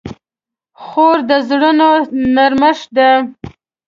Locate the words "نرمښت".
2.35-2.87